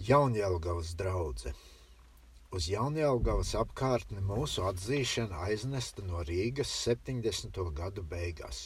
Jaunjēlgavas 0.00 0.94
draudzene. 0.96 1.58
Uz 2.56 2.68
Jaunjēlgavas 2.72 3.50
apkārtni 3.60 4.22
mūsu 4.24 4.62
atzīšana 4.64 5.42
aiznesta 5.46 6.04
no 6.06 6.22
Rīgas 6.24 6.70
70. 6.86 7.60
gadu 7.80 8.04
beigās. 8.14 8.62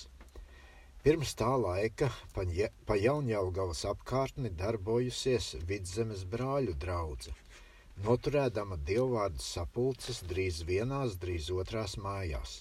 Pirms 1.03 1.35
tā 1.41 1.51
laika 1.65 2.13
pa, 2.37 2.47
pa 2.87 2.99
Jaunjēlgavas 3.07 3.83
apkārtni 3.91 4.55
darbojusies 4.63 5.51
Vidzemes 5.73 6.23
brāļu 6.37 6.79
draudzene, 6.87 7.59
noturēdama 8.07 8.79
dievvvārdu 8.93 9.43
sapulces 9.43 10.23
drīz 10.31 10.63
vienās, 10.71 11.19
drīz 11.25 11.51
otrās 11.51 11.99
mājās. 12.07 12.61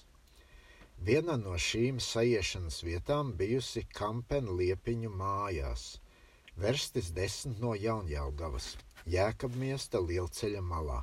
Viena 0.98 1.38
no 1.46 1.54
šīm 1.70 2.02
sajiešanas 2.02 2.82
vietām 2.90 3.36
bijusi 3.38 3.86
Kampena 4.00 4.62
liepiņu 4.64 5.14
mājās– 5.22 5.92
verstis 6.60 7.10
desmit 7.14 7.58
no 7.62 7.74
Jaunjēlgavas, 7.74 8.74
Jēkabmiesta 9.10 10.00
lielceļa 10.00 10.62
malā. 10.62 11.00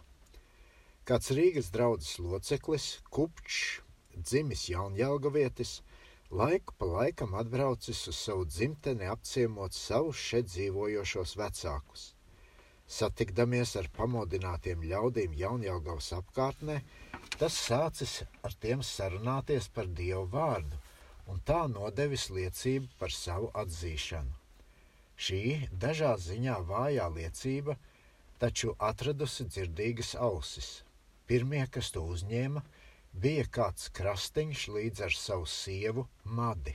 Kāds 1.05 1.31
Rīgas 1.35 1.71
draudzes 1.73 2.19
loceklis, 2.23 2.85
Kupčs, 3.11 3.81
dzimis 4.15 4.69
Jaunjēlgavietis, 4.71 5.81
laiku 6.31 6.75
pa 6.79 6.87
laikam 6.87 7.35
atbraucis 7.35 8.05
uz 8.07 8.17
savu 8.17 8.45
dzimteni 8.47 9.09
apciemot 9.11 9.75
savus 9.75 10.21
šeit 10.29 10.47
dzīvojošos 10.53 11.35
vecākus. 11.41 12.05
Satikdamies 12.91 13.75
ar 13.79 13.87
pamodinātiem 13.95 14.83
ļaudīm 14.87 15.35
Jaunjēlgavas 15.39 16.11
apkārtnē, 16.17 16.81
tas 17.37 17.59
sācis 17.67 18.21
ar 18.43 18.55
tiem 18.63 18.83
sarunāties 18.83 19.69
par 19.75 19.87
Dievu 19.99 20.27
vārdu 20.33 20.79
un 21.31 21.39
tā 21.47 21.63
nodevis 21.71 22.29
liecību 22.35 22.91
par 22.99 23.15
savu 23.15 23.51
atzīšanu. 23.63 24.40
Šī 25.21 25.69
dažā 25.81 26.15
ziņā 26.17 26.53
vājā 26.65 27.07
liecība 27.13 27.75
taču 28.41 28.71
atradusi 28.89 29.45
dzirdīgas 29.45 30.15
ausis. 30.27 30.69
Pirmie, 31.29 31.61
kas 31.75 31.91
to 31.93 32.01
uzņēma, 32.13 32.63
bija 33.25 33.43
kāds 33.57 33.91
krastiņš 33.97 34.63
līdz 34.75 35.03
ar 35.07 35.17
savu 35.23 35.45
sievu 35.55 36.07
Madi. 36.37 36.73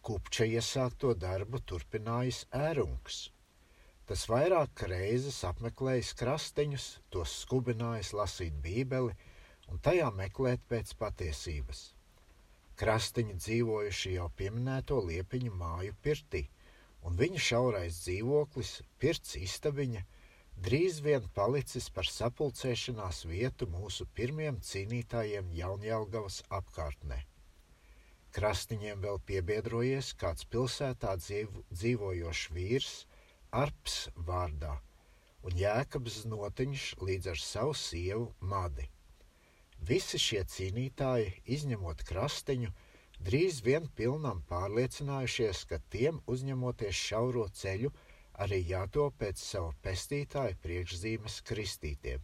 Kupča 0.00 0.46
iesākto 0.48 1.12
darbu 1.24 1.60
turpinājis 1.72 2.38
ērungs. 2.56 3.18
Tas 4.08 4.22
vairāk 4.32 4.86
reizes 4.90 5.42
apmeklējis 5.50 6.14
krastiņus, 6.22 6.86
tos 7.12 7.34
skubinājis 7.42 8.14
lasīt 8.16 8.56
bībeli 8.64 9.12
un 9.68 9.82
tajā 9.84 10.08
meklēt 10.22 10.64
pēc 10.72 10.94
patiesības. 11.02 11.82
Krastiņi 12.80 13.36
dzīvojuši 13.44 14.16
jau 14.16 14.30
pieminēto 14.40 15.02
liepiņu 15.10 15.54
māju 15.60 15.98
pirtī– 16.08 16.46
un 17.06 17.16
viņa 17.20 17.40
šaurais 17.46 18.02
dzīvoklis, 18.04 18.72
pirts 19.00 19.36
istabiņa, 19.40 20.02
drīz 20.66 21.00
vien 21.04 21.26
palicis 21.36 21.88
par 21.96 22.08
sapulcēšanās 22.10 23.24
vietu 23.30 23.68
mūsu 23.70 24.06
pirmiem 24.18 24.60
cīnītājiem 24.70 25.50
Jaunjēlgavas 25.56 26.42
apkārtnē. 26.60 27.22
Krastiņiem 28.36 29.00
vēl 29.02 29.18
piebiedrojies 29.26 30.12
kāds 30.20 30.44
pilsētā 30.52 31.16
dzīvo, 31.18 31.64
dzīvojošs 31.72 32.52
vīrs, 32.54 32.92
Arps 33.50 33.96
vārdā, 34.28 34.76
un 35.42 35.56
Jēkabs 35.58 36.20
Notiņš 36.30 36.84
līdz 37.02 37.32
ar 37.32 37.40
savu 37.42 37.72
sievu 37.74 38.28
Madi. 38.52 38.86
Visi 39.88 40.20
šie 40.22 40.44
cīnītāji, 40.52 41.32
izņemot 41.56 42.04
krastiņu, 42.06 42.70
drīz 43.26 43.56
vien 43.64 43.84
pilnam 43.96 44.38
pārliecinājušies, 44.50 45.58
ka 45.70 45.76
tiem 45.92 46.14
uzņemoties 46.34 46.96
šauro 47.08 47.44
ceļu, 47.62 47.90
arī 48.40 48.58
jātop 48.70 49.12
pēc 49.20 49.36
sava 49.42 49.72
pestītāja 49.84 50.54
priekšzīmes 50.64 51.34
kristītiem. 51.50 52.20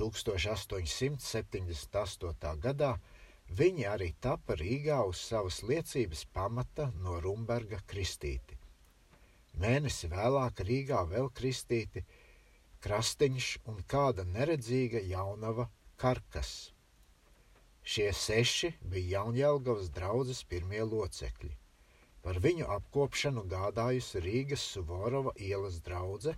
1878. 0.00 2.56
gadā 2.64 2.92
viņi 3.60 3.84
arī 3.90 4.10
tapa 4.20 4.52
Rīgā 4.56 4.98
uz 5.10 5.18
savas 5.20 5.62
liecības 5.66 6.24
pamata 6.32 6.92
no 7.04 7.20
Rumberga 7.20 7.78
kristīti. 7.92 8.54
Mēnesi 9.60 10.08
vēlāk 10.08 10.60
Rīgā 10.64 11.04
vēl 11.10 11.28
kristīti 11.36 12.00
Krastiņš 12.80 13.60
un 13.68 13.84
kāda 13.84 14.24
neredzīga 14.24 15.00
jaunava 15.04 15.68
Karkas. 16.00 16.72
Šie 17.82 18.12
seši 18.12 18.74
bija 18.92 19.20
Jaunjēlgavas 19.20 19.88
draudzes 19.96 20.44
pirmie 20.44 20.84
locekļi. 20.84 21.50
Par 22.20 22.36
viņu 22.44 22.66
apkopšanu 22.76 23.42
gādājusi 23.48 24.20
Rīgas 24.24 24.64
Suvorova 24.74 25.32
ielas 25.40 25.78
draudze, 25.86 26.34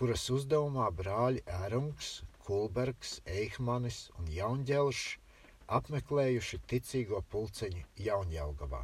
kuras 0.00 0.24
uzdevumā 0.34 0.88
brāļi 1.00 1.40
Ērungs, 1.46 2.08
Kulbergs, 2.46 3.10
Eihmanis 3.38 3.98
un 4.18 4.24
Jaunģelšs 4.34 5.18
apmeklējuši 5.78 6.56
ticīgo 6.72 7.18
pulceņu 7.30 7.82
Jaunjēlgavā. 8.06 8.82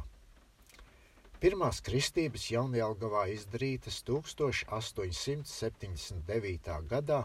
Pirmās 1.43 1.77
kristības 1.85 2.43
Jaunjēlgavā 2.53 3.23
izdarītas 3.33 3.97
1879. 4.07 6.71
gadā 6.93 7.19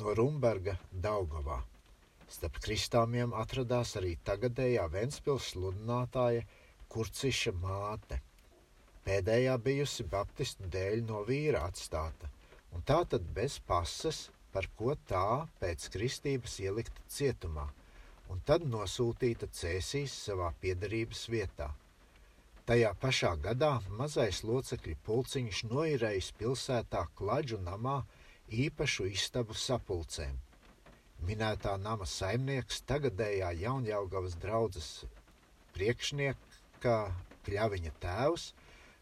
no 0.00 0.06
Rumberga 0.18 0.74
Daugavā. 0.90 1.58
Starp 2.26 2.56
kristāmiem 2.62 3.34
atradās 3.38 3.94
arī 4.00 4.16
tagadējā 4.26 4.86
Ventspils 4.90 5.52
sludinātāja 5.52 6.42
Kurciša 6.90 7.52
māte. 7.62 8.18
Pēdējā 9.06 9.54
bijusi 9.62 10.06
baptistu 10.10 10.66
dēļ 10.74 11.04
no 11.06 11.22
vīra 11.28 11.62
atstāta, 11.68 12.30
un 12.74 12.82
tā 12.82 12.98
tad 13.12 13.28
bez 13.36 13.60
pasas, 13.68 14.24
par 14.50 14.66
ko 14.78 14.96
tā 15.06 15.46
pēc 15.60 15.86
kristības 15.94 16.58
ielikta 16.64 17.04
cietumā, 17.16 17.66
un 18.32 18.40
tad 18.48 18.66
nosūtīta 18.66 19.46
cēsīs 19.60 20.14
savā 20.26 20.48
piedarības 20.62 21.26
vietā. 21.30 21.68
Tajā 22.66 22.90
pašā 22.98 23.36
gadā 23.44 23.70
mazais 24.00 24.42
locekļu 24.42 24.96
pulciņš 25.06 25.62
noirējis 25.70 26.32
pilsētā 26.40 27.04
Klaģu 27.14 27.60
namā 27.62 28.00
īpašu 28.64 29.06
istabu 29.12 29.54
sapulcēm. 29.54 30.34
Minētā 31.24 31.76
nama 31.80 32.04
saimnieks, 32.04 32.82
tagadējā 32.86 33.52
Jaunjēlgavas 33.62 34.36
draudzes 34.42 34.90
priekšnieka 35.76 36.98
Kļaviņa 37.46 37.94
tēvs, 38.02 38.50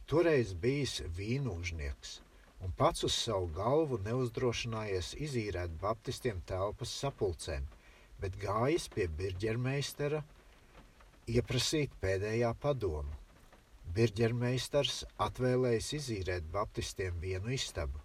toreiz 0.06 0.54
bijis 0.54 1.00
vīnūžnieks 1.16 2.20
un 2.64 2.72
pats 2.76 3.04
uz 3.04 3.12
savu 3.12 3.50
galvu 3.56 3.98
neuzdrošinājies 4.06 5.10
izīrēt 5.26 5.74
baptistiem 5.82 6.38
telpas 6.48 6.92
sapulcēm, 7.02 7.66
bet 8.22 8.38
gājis 8.40 8.86
pie 8.94 9.04
birģermeistera 9.18 10.22
ieprasīt 11.28 11.92
pēdējā 12.00 12.54
padomu. 12.62 13.20
Birģermeistars 13.96 15.02
atvēlējis 15.26 15.90
izīrēt 15.98 16.46
baptistiem 16.54 17.18
vienu 17.20 17.52
istabu. 17.52 18.00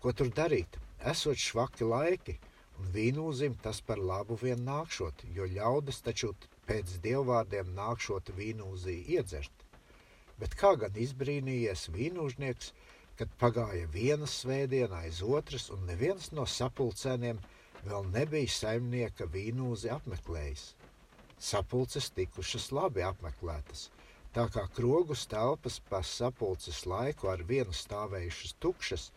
Ko 0.00 0.14
tur 0.16 0.32
darīt? 0.32 0.78
Esot 1.12 1.36
švaki 1.36 1.84
laiki, 1.84 2.38
vīnūzim 2.94 3.56
tas 3.64 3.80
par 3.86 4.00
labu 4.10 4.36
vien 4.40 4.62
nākšot, 4.66 5.24
jo 5.36 5.46
ļaudis 5.54 6.00
taču 6.06 6.32
pēc 6.68 6.98
dievvvārdiem 7.04 7.72
nākšot 7.76 8.32
vīnūzī 8.36 8.96
iedzert. 9.16 9.64
Bet 10.40 10.56
kā 10.60 10.72
gan 10.80 10.96
izbrīnījies 10.96 11.88
vīnūžnieks, 11.94 12.72
kad 13.20 13.32
pagāja 13.40 13.88
viena 13.92 14.28
svētdiena 14.30 15.02
aiz 15.04 15.20
otras, 15.38 15.68
un 15.74 15.82
neviens 15.88 16.30
no 16.32 16.46
sapulcēniem 16.48 17.40
vēl 17.84 18.06
nebija 18.14 18.52
saimnieka 18.54 19.28
vīnūzi 19.34 19.90
apmeklējis. 19.92 20.62
Sapulces 21.40 22.10
tikušas 22.16 22.70
labi 22.76 23.04
apmeklētas, 23.04 23.88
tā 24.36 24.46
kā 24.54 24.66
krogus 24.76 25.26
telpas 25.28 25.80
pa 25.90 26.00
sapulces 26.04 26.84
laiku 26.88 27.28
ar 27.32 27.44
vienu 27.52 27.76
stāvējušas 27.76 28.56
tukšas, 28.64 29.10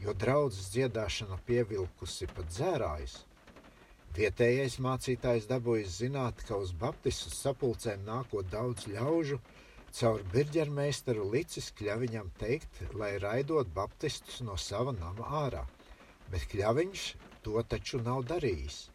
jo 0.00 0.14
draudzes 0.16 0.70
dziedāšana 0.74 1.38
pievilkusi 1.46 2.28
pat 2.34 2.48
dzērājus. 2.52 3.16
Vietējais 4.16 4.78
mācītājs 4.82 5.46
dabūjis 5.50 5.98
zināt, 6.02 6.40
ka 6.48 6.56
uz 6.58 6.72
baptistu 6.74 7.30
sapulcēm 7.30 8.02
nākot 8.06 8.48
daudz 8.50 8.88
ļaužu, 8.90 9.38
caur 9.94 10.24
birģermeistaru 10.32 11.26
licis 11.30 11.70
kļaviņam 11.78 12.32
teikt, 12.40 12.80
lai 12.94 13.12
raidot 13.22 13.70
baptistus 13.74 14.40
no 14.46 14.56
sava 14.58 14.94
nama 14.96 15.28
ārā, 15.44 15.62
bet 16.32 16.48
kļaviņš 16.50 17.04
to 17.44 17.62
taču 17.62 18.02
nav 18.06 18.24
darījis. 18.32 18.88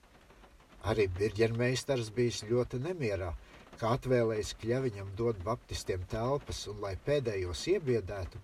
Arī 0.91 1.07
birģermeistars 1.17 2.11
bijis 2.15 2.43
ļoti 2.49 2.81
nemierā, 2.83 3.31
kā 3.79 3.95
atvēlējis 3.97 4.53
kļaviņam 4.61 5.15
dot 5.19 5.39
baptistiem 5.47 6.03
telpas 6.11 6.65
un 6.71 6.83
lai 6.83 6.93
pēdējos 7.07 7.65
iebiedētu, 7.73 8.43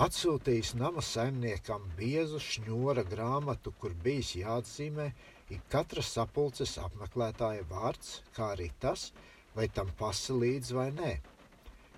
atsūtījis 0.00 0.72
nama 0.80 1.02
saimniekam 1.04 1.82
biezu 1.98 2.38
šņūra 2.40 3.04
grāmatu, 3.10 3.74
kur 3.78 3.92
bijis 4.04 4.34
jāatzīmē 4.40 5.10
ik 5.52 5.66
katra 5.68 6.02
sapulces 6.02 6.78
apmeklētāja 6.80 7.66
vārds, 7.68 8.22
kā 8.32 8.54
arī 8.54 8.70
tas, 8.80 9.12
vai 9.54 9.68
tam 9.68 9.90
pasa 9.98 10.32
līdzi 10.32 10.74
vai 10.74 10.88
nē. 10.96 11.12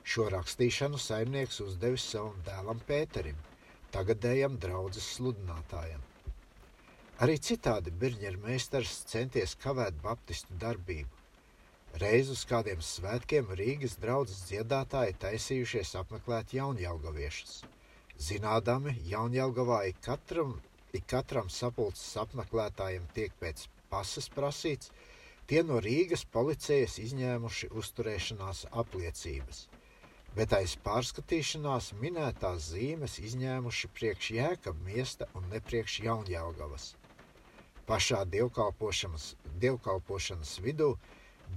Šo 0.02 0.26
rakstīšanu 0.34 0.98
saimnieks 0.98 1.60
uzdevis 1.62 2.04
savam 2.10 2.40
dēlam 2.44 2.80
Pēterim, 2.88 3.38
tagadējam 3.94 4.58
draudzes 4.58 5.06
sludinātājam. 5.14 6.02
Arī 7.22 7.38
citādi 7.38 7.92
Birņera 7.94 8.42
meistars 8.42 9.04
centies 9.06 9.54
kavēt 9.62 10.02
baptistu 10.02 10.58
darbību. 10.58 11.22
Reiz 12.02 12.26
uz 12.34 12.42
kādiem 12.50 12.82
svētkiem 12.82 13.54
Rīgas 13.54 13.94
draudzes 14.02 14.42
dziedātāji 14.48 15.14
taisījušies 15.22 15.94
apmeklēt 16.00 16.56
jaunjaugaviešus. 16.58 17.62
Zinādami, 18.20 18.94
jaunjaugavā 19.10 19.84
ik 19.90 20.00
katram, 20.04 20.58
ik 20.92 21.06
katram 21.10 21.50
sapulces 21.50 22.16
apmeklētājiem 22.22 23.06
tiek 23.14 23.32
pēc 23.40 23.66
pasas 23.90 24.30
prasīts, 24.30 24.92
tie 25.46 25.62
no 25.62 25.80
Rīgas 25.82 26.24
policijas 26.24 26.98
izņēmuši 27.02 27.72
uzturēšanās 27.74 28.66
apliecības 28.70 29.66
bet 30.34 30.54
aiz 30.56 30.74
pārskatīšanās 30.82 31.92
minētās 32.02 32.70
zīmes 32.72 33.20
izņēmuši 33.22 33.90
priekš 33.94 34.30
jēkab 34.34 34.80
miesta 34.86 35.28
un 35.38 35.46
nepriekš 35.52 36.00
jaunjāgavas. 36.08 36.94
Pašā 37.86 38.24
dievkalpošanas, 38.32 39.34
dievkalpošanas 39.62 40.56
vidū 40.64 40.94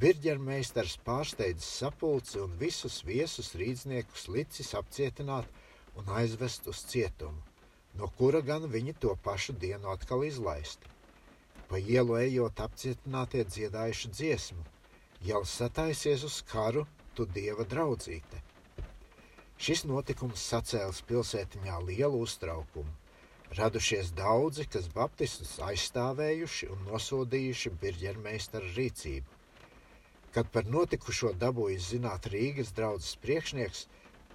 birģermeistars 0.01 0.97
pārsteidzis 1.07 1.69
sapulci 1.81 2.41
un 2.43 2.53
visus 2.61 2.99
viesus 3.07 3.53
rīdzniekus 3.57 4.27
licis 4.35 4.73
apcietināt 4.77 5.49
un 5.97 6.13
aizvest 6.21 6.67
uz 6.71 6.83
cietumu, 6.91 7.41
no 7.99 8.09
kura 8.19 8.41
gan 8.49 8.67
viņi 8.73 8.95
to 9.03 9.15
pašu 9.27 9.55
dienu 9.63 9.89
atkal 9.93 10.25
izlaisti. 10.27 10.93
Pa 11.67 11.79
ielu 11.81 12.19
ejot 12.21 12.61
apcietinātie 12.63 13.43
dziedājuši 13.43 14.11
dziesmu, 14.19 14.67
jau 15.29 15.41
sataisies 15.45 16.23
uz 16.27 16.37
karu, 16.51 16.85
tu 17.15 17.25
dieva 17.25 17.65
draudzīte. 17.65 18.43
Šis 19.57 19.83
notikums 19.89 20.43
sacēlis 20.51 21.01
pilsētiņā 21.09 21.79
lielu 21.89 22.21
uztraukumu. 22.21 22.93
Radušies 23.57 24.11
daudzi, 24.13 24.67
kas 24.69 24.89
baptistus 24.93 25.55
aizstāvējuši 25.65 26.69
un 26.75 26.83
nosodījuši 26.91 27.71
birģermeistaru 27.81 28.69
rīcību. 28.75 29.37
Kad 30.35 30.51
par 30.53 30.67
notikušo 30.69 31.31
dabūjis 31.41 31.87
zināt 31.95 32.27
Rīgas 32.33 32.73
draudzes 32.77 33.15
priekšnieks, 33.23 33.87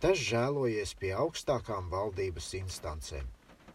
tas 0.02 0.18
žēlojies 0.18 0.94
pie 1.00 1.12
augstākām 1.24 1.88
valdības 1.92 2.50
instancēm. 2.60 3.28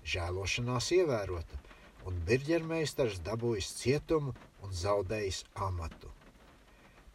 Žēlošanās 0.07 0.91
ievērota, 1.00 1.62
un 2.07 2.19
birģermeistars 2.27 3.21
dabūjis 3.27 3.71
cietumu 3.79 4.35
un 4.63 4.75
zaudējis 4.83 5.45
amatu. 5.69 6.12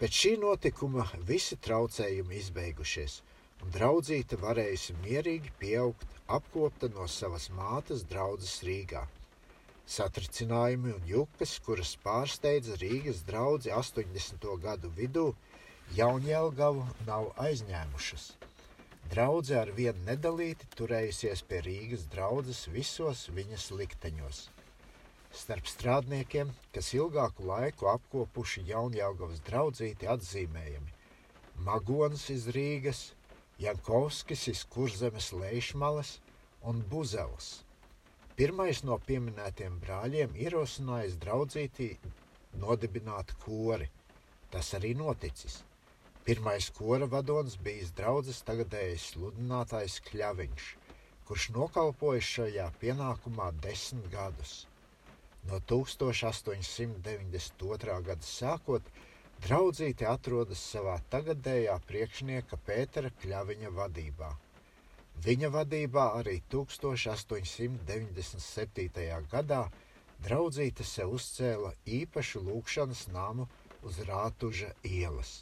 Pēc 0.00 0.22
šī 0.24 0.32
notikuma 0.42 1.06
visi 1.28 1.60
traucējumi 1.68 2.40
izbeigušies– 2.42 3.20
un 3.62 3.70
draudzīte 3.74 4.38
varējusi 4.42 4.94
mierīgi 5.04 5.52
pieaugt, 5.60 6.06
apkopta 6.36 6.90
no 6.96 7.06
savas 7.16 7.48
mātes 7.56 8.04
draudzes 8.10 8.56
Rīgā. 8.66 9.02
Satricinājumi 9.96 10.94
un 10.96 11.08
jukas, 11.10 11.56
kuras 11.66 11.94
pārsteidza 12.04 12.78
Rīgas 12.82 13.22
draugi 13.28 13.72
80. 13.74 14.46
gadu 14.66 14.90
vidū, 14.98 15.26
Jaunjēlgavu 15.96 16.86
nav 17.06 17.30
aizņēmušas. 17.46 18.30
Draudze 19.12 19.58
ar 19.60 19.68
vienu 19.76 20.06
nedalīti 20.06 20.70
turējusies 20.78 21.42
pie 21.48 21.58
Rīgas 21.66 22.04
draudzes 22.14 22.62
visos 22.72 23.26
viņas 23.36 23.66
likteņos. 23.76 24.38
Starp 25.36 25.66
strādniekiem, 25.68 26.52
kas 26.72 26.88
ilgāku 26.96 27.44
laiku 27.50 27.90
apkopuši 27.92 28.62
Jaunjēlgavas 28.70 29.42
draudzīti 29.48 30.08
atzīmējami 30.14 30.94
Magons 31.66 32.24
iz 32.32 32.46
Rīgas, 32.56 33.02
Jankovskis 33.60 34.46
iz 34.54 34.62
Kurzemes 34.72 35.28
lejšmalas 35.36 36.14
un 36.72 36.80
Buzels. 36.94 37.50
Pirmais 38.38 38.80
no 38.88 38.96
pieminētiem 39.10 39.76
brāļiem 39.84 40.32
ierosinājis 40.46 41.18
draudzītī 41.26 41.90
nodibināt 42.64 43.36
kori. 43.44 43.90
Tas 44.50 44.72
arī 44.80 44.94
noticis. 44.96 45.60
Pirmais 46.26 46.66
kora 46.78 47.06
vadonis 47.14 47.56
bijis 47.68 47.90
draudzes 47.98 48.38
tagadējais 48.48 49.04
sludinātājs 49.12 49.96
Kļaviņš, 50.08 50.64
kurš 51.28 51.44
nokalpojis 51.56 52.26
šajā 52.36 52.66
pienākumā 52.82 53.46
desmit 53.64 54.06
gadus. 54.12 54.52
No 55.50 55.56
1892. 55.72 57.96
gada 58.10 58.26
sākot 58.34 58.84
Draudzīte 59.42 60.06
atrodas 60.06 60.60
savā 60.72 60.92
tagadējā 61.10 61.72
priekšnieka 61.88 62.56
Pētera 62.66 63.10
Kļaviņa 63.22 63.70
vadībā. 63.78 64.28
Viņa 65.24 65.48
vadībā 65.56 66.04
arī 66.18 66.36
1897. 66.54 69.26
gadā 69.32 69.62
draudzīte 70.28 70.84
sev 70.86 71.08
uzcēla 71.18 71.70
īpašu 71.98 72.38
lūkšanas 72.46 73.02
namu 73.16 73.44
uz 73.82 73.94
Rātuža 74.12 74.70
ielas. 74.86 75.32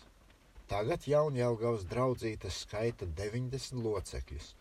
Tagad 0.70 1.02
Jaunjēlgavas 1.10 1.82
draudzīte 1.90 2.50
skaita 2.54 3.08
90 3.18 3.80
locekļus, 3.82 4.52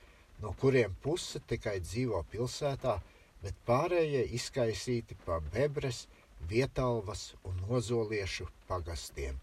no 0.42 0.56
kuriem 0.62 0.96
puse 1.04 1.42
tikai 1.52 1.76
dzīvo 1.84 2.24
pilsētā, 2.32 2.96
bet 3.44 3.60
pārējie 3.68 4.24
izkaisīti 4.40 5.18
pa 5.26 5.38
Bebres, 5.54 6.08
Vietalvas 6.50 7.36
un 7.46 7.60
Nozoliešu 7.68 8.48
pagastiem. 8.68 9.38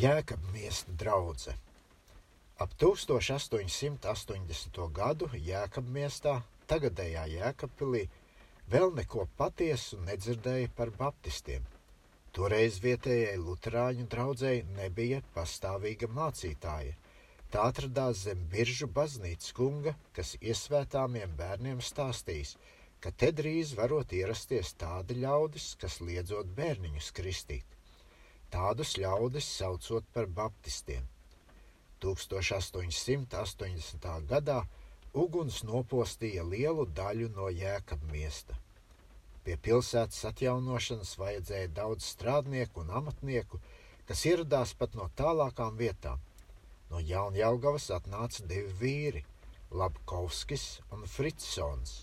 Jēkabmiesta 0.00 0.96
draudzene. 0.96 1.58
Ap 2.62 2.72
1880. 2.80 4.80
gadu 4.96 5.28
Jēkabmiestā, 5.34 6.38
tagadējā 6.70 7.26
Jēkabpilī, 7.34 8.06
vēl 8.72 8.94
neko 8.96 9.26
patiesu 9.36 10.00
nedzirdēja 10.06 10.72
par 10.78 10.94
baptistiem. 10.96 11.66
Toreiz 12.32 12.78
vietējai 12.80 13.36
Lutāņu 13.36 14.06
draugai 14.12 14.64
nebija 14.78 15.18
pastāvīga 15.34 16.06
mācītāja. 16.18 16.94
Tā 17.52 17.60
atradās 17.68 18.22
zem 18.24 18.40
biržu 18.54 18.86
baznīcas 18.98 19.50
kunga, 19.58 19.92
kas 20.16 20.30
iesvētāmiem 20.40 21.30
bērniem 21.36 21.78
stāstīs, 21.84 22.56
ka 23.04 23.08
te 23.12 23.28
drīz 23.36 23.76
varot 23.76 24.08
ierasties 24.16 24.72
tādi 24.80 25.20
ļaudis, 25.20 25.76
kas 25.82 26.00
liedzot 26.00 26.48
bērniņus 26.56 27.08
kristīt. 27.18 27.68
Tādus 28.48 28.96
ļaudis 28.96 29.46
saucot 29.58 30.04
par 30.16 30.24
baptistiem. 30.40 31.04
1880. 32.00 34.08
gadā 34.32 34.60
uguns 35.12 35.60
nopostīja 35.68 36.48
lielu 36.48 36.88
daļu 36.96 37.28
no 37.36 37.52
jēkabmiesta. 37.52 38.56
Pie 39.42 39.56
pilsētas 39.58 40.20
atjaunošanas 40.28 41.16
vajadzēja 41.18 41.70
daudz 41.74 42.06
strādnieku 42.12 42.84
un 42.84 42.92
amatnieku, 43.00 43.58
kas 44.06 44.22
ieradās 44.30 44.74
pat 44.78 44.94
no 44.98 45.08
tālākām 45.18 45.74
vietām. 45.80 46.20
No 46.92 47.00
Jaunjēlgavas 47.02 47.88
atnāca 47.96 48.46
divi 48.46 48.72
vīri- 48.82 49.24
Labkovskis 49.80 50.66
un 50.94 51.06
Fritsons. 51.16 51.94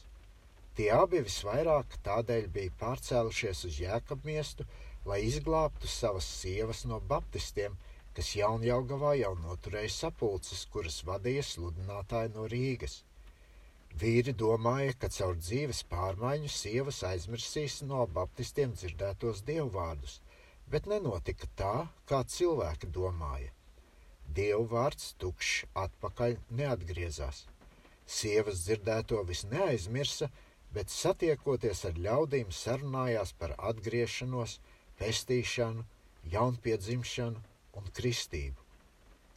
Tie 0.76 0.90
abi 0.96 1.24
visvairāk 1.30 1.96
tādēļ 2.04 2.46
bija 2.58 2.76
pārcēlušies 2.82 3.66
uz 3.70 3.80
Jēkabmiestu, 3.86 4.66
lai 5.06 5.22
izglābtu 5.28 5.88
savas 5.88 6.28
sievas 6.42 6.84
no 6.92 7.00
baptistiem, 7.14 7.78
kas 8.16 8.36
Jaunjaugavā 8.36 9.14
jau 9.20 9.36
noturēja 9.46 9.92
sapulces, 9.96 10.66
kuras 10.74 11.04
vadīja 11.08 11.46
sludinātāji 11.54 12.34
no 12.36 12.48
Rīgas. 12.52 13.04
Vīri 13.98 14.34
domāja, 14.38 14.94
ka 15.02 15.10
caur 15.10 15.36
dzīves 15.36 15.84
pārmaiņu 15.92 16.50
sievas 16.54 17.02
aizmirsīs 17.04 17.82
no 17.84 18.06
baptistiem 18.18 18.76
dzirdētos 18.78 19.42
dievvvārdus, 19.48 20.20
bet 20.70 20.86
nenotika 20.86 21.48
tā, 21.56 21.88
kā 22.06 22.22
cilvēki 22.24 22.92
domāja. 22.94 23.50
Dievu 24.30 24.68
vārds 24.72 25.16
tukšs 25.18 25.66
atpakaļ 25.84 26.38
neatgriezās. 26.60 27.48
Sievas 28.06 28.62
dzirdēto 28.66 29.24
vis 29.26 29.44
neaizmirsa, 29.50 30.30
bet 30.74 30.94
satiekoties 30.94 31.84
ar 31.90 31.98
ļaudīm 31.98 32.54
sarunājās 32.54 33.34
par 33.34 33.56
atgriešanos, 33.58 34.60
pestīšanu, 35.02 35.86
jaunpiedzimšanu 36.34 37.42
un 37.80 37.92
kristību. 38.00 38.62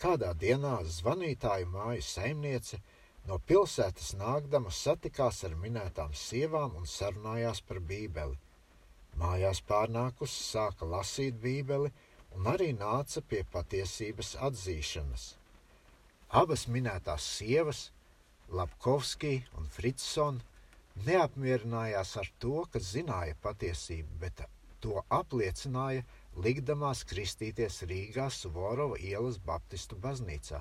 Kādā 0.02 0.32
dienā 0.34 0.80
zvanītāju 0.98 1.68
māju 1.72 2.04
saimniece 2.04 2.80
no 3.28 3.38
pilsētas 3.50 4.12
nākdama 4.18 4.72
satikās 4.74 5.42
ar 5.48 5.54
minētām 5.64 6.14
sievām 6.16 6.76
un 6.80 6.88
sarunājās 6.92 7.62
par 7.68 7.80
bībeli. 7.90 8.38
Mājās 9.20 9.60
pārnākus 9.68 10.34
sāka 10.52 10.88
lasīt 10.88 11.38
bībeli 11.42 11.92
un 12.36 12.48
arī 12.54 12.72
nāca 12.76 13.22
pie 13.28 13.42
patiesības 13.52 14.34
atzīšanas. 14.48 15.26
Abas 16.42 16.64
minētās 16.66 17.26
sievas, 17.38 17.90
Lapkovski 18.52 19.34
un 19.60 19.68
Fritson, 19.74 20.40
neapmierinājās 21.06 22.16
ar 22.20 22.28
to, 22.40 22.64
ka 22.72 22.80
zināja 22.80 23.36
patiesību, 23.44 24.18
bet 24.20 24.42
to 24.84 24.98
apliecināja 25.20 26.04
likdamās 26.44 27.04
kristīties 27.08 27.82
Rīgā 27.88 28.28
Suvorova 28.32 28.98
ielas 29.00 29.38
Baptistu 29.38 29.96
baznīcā. 30.02 30.60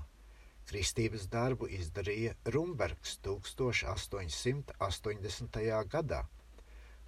Kristības 0.72 1.26
darbu 1.28 1.68
izdarīja 1.68 2.32
Rumbergs 2.56 3.18
1880. 3.26 5.58
gadā. 5.92 6.24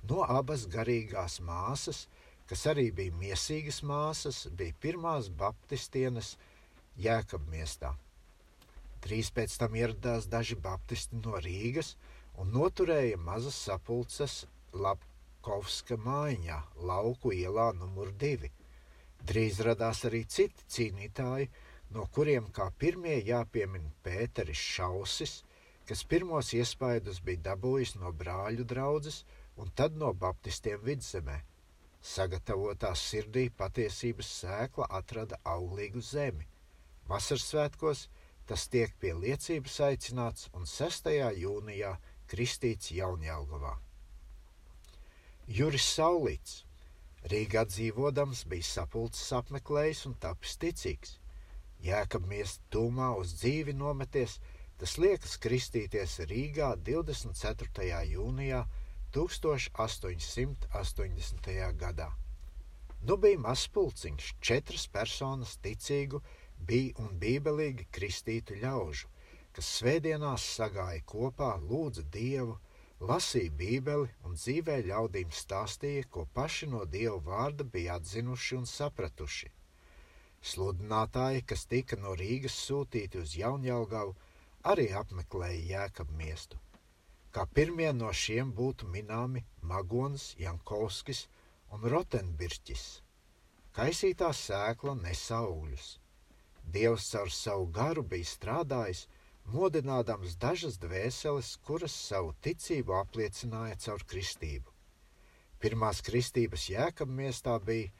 No 0.10 0.26
abas 0.28 0.66
garīgās 0.68 1.40
māsas, 1.40 2.10
kas 2.50 2.66
arī 2.68 2.92
bija 2.92 3.14
miesīgas 3.22 3.80
māsas, 3.88 4.52
bija 4.52 4.74
pirmās 4.84 5.30
baptistienes 5.32 6.36
Jēkabmiestā. 7.00 7.96
Drīz 9.08 9.32
pēc 9.32 9.56
tam 9.62 9.80
ieradās 9.80 10.28
daži 10.28 10.60
baptisti 10.60 11.16
no 11.24 11.40
Rīgas 11.48 11.96
un 12.44 12.52
noturēja 12.52 13.16
mazas 13.16 13.56
sapulces 13.70 14.44
Lapkovska 14.76 15.96
mājiņā, 16.04 16.60
lauku 16.90 17.32
ielā 17.32 17.72
numur 17.80 18.12
divi. 18.12 18.52
Drīz 19.24 19.64
radās 19.64 20.04
arī 20.10 20.28
citi 20.28 20.68
cīnītāji, 20.68 21.48
no 21.96 22.06
kuriem 22.16 22.50
kā 22.58 22.70
pirmie 22.80 23.16
jāpiemina 23.28 23.92
Pēteris 24.06 24.62
Šausis, 24.76 25.34
kas 25.88 26.04
pirmos 26.10 26.52
iespaidus 26.58 27.20
bija 27.28 27.44
dabūjis 27.50 27.96
no 28.02 28.12
brāļu 28.22 28.66
draudzes 28.74 29.24
un 29.62 29.72
tad 29.80 29.98
no 30.02 30.14
baptistiem 30.26 30.82
vidzemē. 30.88 31.38
Sagatavotās 32.14 33.04
sirdī 33.12 33.46
patiesības 33.62 34.32
sēkla 34.42 34.90
atrada 35.00 35.40
auglīgu 35.54 36.02
zemi. 36.04 36.48
Vasaras 37.08 37.48
svētkos 37.52 38.08
tas 38.48 38.68
tiek 38.68 38.92
pie 39.00 39.14
liecības 39.16 39.80
aicināts 39.88 40.50
un 40.54 40.68
6. 40.68 41.10
jūnijā 41.46 41.96
kristīts 42.28 42.92
Jaunjēlgavā. 42.92 43.78
Juris 45.48 45.88
Saulīts 45.96 46.64
Rīgā 47.32 47.62
dzīvodams 47.72 48.42
bija 48.52 48.68
sapulces 48.68 49.30
apmeklējis 49.38 50.02
un 50.10 50.16
tapis 50.20 50.58
ticīgs. 50.60 51.14
Jēkabmies 51.84 52.62
tūmā 52.72 53.10
uz 53.20 53.34
dzīvi 53.42 53.74
nometies, 53.76 54.38
tas 54.80 54.94
liekas 55.04 55.34
kristīties 55.44 56.14
Rīgā 56.30 56.70
24. 56.90 57.98
jūnijā 58.08 58.62
1880. 59.18 61.50
gadā. 61.82 62.08
Nu 63.04 63.14
bija 63.26 63.42
mazs 63.46 63.66
pulciņš, 63.76 64.26
četras 64.40 64.86
personas 64.94 65.52
ticīgu, 65.66 66.18
bija 66.70 66.96
un 67.04 67.10
bībelīgi 67.20 67.84
kristītu 67.98 68.52
ļaužu, 68.62 69.08
kas 69.52 69.66
svētdienās 69.82 70.44
sagāja 70.54 71.02
kopā, 71.14 71.52
lūdza 71.72 72.04
Dievu, 72.16 72.56
lasīja 73.12 73.52
bībeli 73.60 74.08
un 74.24 74.32
dzīvē 74.40 74.76
ļaudīm 74.88 75.30
stāstīja, 75.42 76.04
ko 76.08 76.22
paši 76.40 76.66
no 76.72 76.82
Dieva 76.96 77.20
vārda 77.28 77.64
bija 77.76 77.92
atzinuši 78.00 78.54
un 78.62 78.66
sapratuši– 78.78 79.50
Sludinātāji, 80.44 81.46
kas 81.48 81.64
tika 81.72 81.96
no 82.04 82.14
Rīgas 82.20 82.56
sūtīti 82.66 83.22
uz 83.22 83.38
Jaunjēlgavu, 83.40 84.14
arī 84.72 84.90
apmeklēja 85.00 85.62
Jēkabu 85.70 86.18
miestu. 86.20 86.60
Kā 87.34 87.46
pirmie 87.58 87.90
no 87.96 88.12
šiem 88.14 88.52
būtu 88.58 88.90
minami 88.92 89.46
Magons, 89.72 90.34
Jankovskis 90.38 91.26
un 91.74 91.88
Rotenbirķis. 91.94 92.84
Kaisītā 93.74 94.30
sēkla 94.38 94.94
nesa 95.00 95.40
augļus. 95.48 95.88
Dievs 96.76 97.08
caur 97.14 97.32
savu 97.34 97.66
garu 97.78 98.04
bija 98.04 98.28
strādājis, 98.30 99.08
modinādams 99.56 100.38
dažas 100.44 100.78
dvēseles, 100.84 101.56
kuras 101.66 101.96
savu 102.10 102.36
ticību 102.46 103.00
apliecināja 103.00 103.80
caur 103.88 104.06
kristību. 104.12 104.70
Pirmās 105.64 106.04
kristības 106.06 106.68
jēkabmiestā 106.70 107.58
bija 107.64 107.92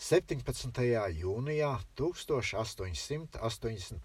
17. 0.00 0.80
jūnijā 1.12 1.76
1881. 2.00 4.00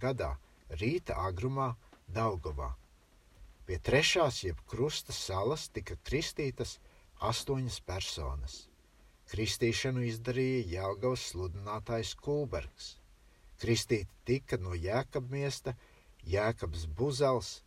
gadā 0.00 0.40
rīta 0.80 1.12
agrumā 1.28 1.76
Daugavā. 2.08 2.72
Pie 3.68 3.76
trešās 3.76 4.40
jeb 4.46 4.56
krusta 4.64 5.12
salas 5.12 5.68
tika 5.68 5.92
kristītas 6.08 6.80
astoņas 7.20 7.84
personas. 7.84 8.72
Kristīšanu 9.28 10.08
izdarīja 10.08 10.64
Jālgavas 10.78 11.28
sludinātājs 11.34 12.16
Kulbergs. 12.16 12.96
Kristīti 13.60 14.08
tika 14.24 14.56
no 14.56 14.72
Jēkabmiesta 14.72 15.76
Jēkabs 16.24 16.88
Buzels, 16.96 17.60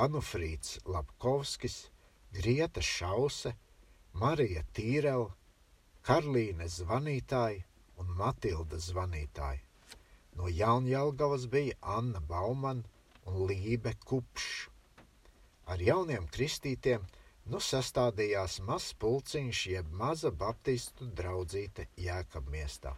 Anufrīts 0.00 0.80
Lapkovskis, 0.88 1.92
Grieta 2.32 2.80
Šause, 2.80 3.52
Marija 4.16 4.64
Tīrela, 4.72 5.36
Karlīne 6.08 6.64
zvanītāja 6.72 7.60
un 8.00 8.12
Matilda 8.16 8.78
zvanītāja. 8.80 9.60
No 10.38 10.48
Jaunjēlgavas 10.48 11.44
bija 11.52 11.76
Anna 11.94 12.22
Baumana 12.30 12.86
un 13.28 13.42
Lībe 13.50 13.92
Kupšs. 14.06 14.70
Ar 15.70 15.84
jauniem 15.84 16.24
kristītiem 16.32 17.04
nu 17.52 17.60
sastādījās 17.66 18.58
mazs 18.64 18.96
pulciņš 19.02 19.62
jeb 19.74 19.92
maza 20.02 20.32
baptistu 20.42 21.10
draudzīte 21.20 21.90
Jēkabmiestā. 22.06 22.96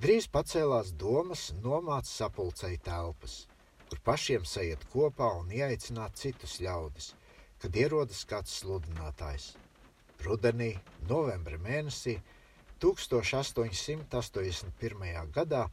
Drīz 0.00 0.30
pacēlās 0.32 0.94
domas 0.96 1.50
nomāt 1.60 2.08
sapulcei 2.08 2.78
telpas, 2.80 3.42
kur 3.90 4.00
pašiem 4.08 4.48
sajiet 4.48 4.88
kopā 4.94 5.34
un 5.42 5.52
ieaicināt 5.52 6.16
citus 6.16 6.56
ļaudis, 6.64 7.12
kad 7.60 7.76
ierodas 7.76 8.24
kāds 8.24 8.62
sludinātājs 8.62 9.52
rudenī, 10.24 10.78
novembra 11.08 11.58
mēnesī 11.60 12.20
1881. 12.80 15.30
gadā 15.34 15.70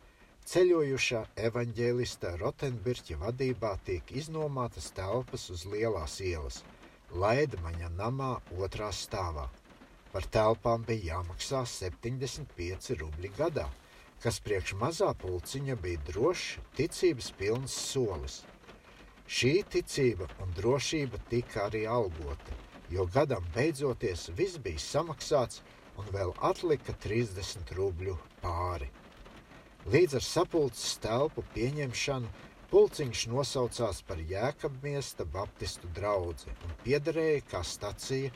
ceļojušā 0.47 1.21
evaņģēlista 1.47 2.29
Rotenbirķa 2.41 3.15
vadībā 3.21 3.71
tiek 3.87 4.03
iznomātas 4.21 4.87
telpas 4.95 5.43
uz 5.53 5.61
lielās 5.71 6.15
ielas, 6.23 6.57
Laidmaņa 7.23 7.89
namā 7.95 8.31
otrā 8.59 8.89
stāvā. 8.91 9.47
Par 10.11 10.23
telpām 10.35 10.79
bija 10.87 11.03
jāmaksā 11.13 11.61
75 11.73 12.95
rubļi 12.99 13.29
gadā, 13.39 13.67
kas 14.23 14.35
priekš 14.43 14.71
mazā 14.81 15.11
pulciņa 15.23 15.75
bija 15.83 15.99
drošs, 16.11 16.47
ticības 16.79 17.27
pilns 17.39 17.73
solis. 17.91 18.35
Šī 19.27 19.53
ticība 19.75 20.25
un 20.43 20.47
drošība 20.59 21.17
tika 21.31 21.57
arī 21.67 21.83
algota 21.87 22.51
jo 22.89 23.05
gadam 23.13 23.45
beidzoties 23.55 24.29
viss 24.37 24.59
bija 24.63 24.79
samaksāts 24.79 25.61
un 25.99 26.07
vēl 26.13 26.33
atlika 26.49 26.93
30 27.03 27.73
rubļu 27.77 28.15
pāri. 28.43 28.89
Līdz 29.91 30.17
ar 30.19 30.25
sapulces 30.25 30.97
telpu 31.03 31.43
pieņemšanu 31.55 32.29
pulciņš 32.71 33.23
nosaucās 33.31 34.01
par 34.07 34.21
Jēkabmiesta 34.31 35.25
Baptistu 35.33 35.89
draugu 35.95 36.51
un 36.67 36.75
piederēja 36.83 37.43
kā 37.51 37.63
stacija 37.63 38.31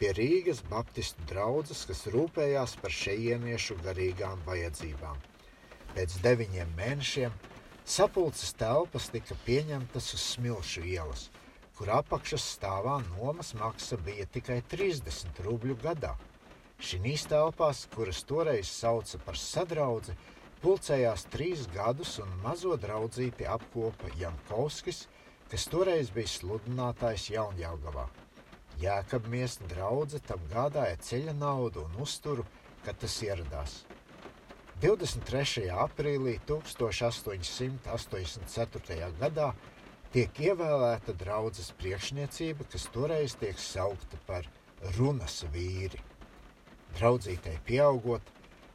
pie 0.00 0.12
Rīgas 0.16 0.62
Baptistu 0.68 1.24
draugas, 1.30 1.84
kas 1.88 2.06
rūpējās 2.12 2.76
par 2.82 2.92
šejieniešu 2.92 3.78
garīgām 3.84 4.40
vajadzībām. 4.48 5.20
Pēc 5.94 6.18
deviņiem 6.24 6.72
mēnešiem 6.76 7.36
sapulces 7.84 8.56
telpas 8.58 9.10
tika 9.12 9.36
pieņemtas 9.46 10.12
uz 10.16 10.28
Smilšu 10.34 10.84
ielas– 10.96 11.28
kur 11.78 11.90
apakšas 11.90 12.44
stāvā 12.56 12.96
nomas 13.14 13.54
maksa 13.58 13.96
bija 14.06 14.26
tikai 14.36 14.60
30 14.70 15.40
rubļu 15.46 15.76
gadā. 15.82 16.12
Šīs 16.84 17.22
telpās, 17.30 17.78
kuras 17.94 18.20
toreiz 18.28 18.68
sauca 18.70 19.18
par 19.24 19.36
sadraudzi, 19.38 20.12
pulcējās 20.62 21.22
trīs 21.32 21.60
gadus 21.74 22.12
un 22.22 22.30
mazo 22.42 22.74
draudzīti 22.80 23.44
apkopa 23.50 24.06
Jankovskis, 24.20 24.98
kas 25.50 25.62
toreiz 25.70 26.08
bija 26.14 26.28
sludinātājs 26.34 27.24
Jaunjāgavā. 27.34 28.06
Jēkabmiesta 28.82 29.64
draudzene 29.70 30.26
tam 30.26 30.40
gādāja 30.50 30.96
ceļa 31.08 31.34
naudu 31.38 31.78
un 31.86 31.92
uzturu, 32.06 32.44
kad 32.84 32.94
tas 33.00 33.14
ieradās. 33.22 33.72
23. 34.82 35.70
aprīlī 35.70 36.34
1884. 36.48 39.12
gadā 39.20 39.48
tiek 40.14 40.30
ievēlēta 40.38 41.10
draudzes 41.18 41.72
priekšniecība, 41.80 42.62
kas 42.70 42.84
toreiz 42.94 43.34
tiek 43.40 43.58
saukta 43.58 44.14
par 44.28 44.44
runas 44.94 45.40
vīri. 45.50 45.98
Draudzītei 46.94 47.58
pieaugot, 47.66 48.22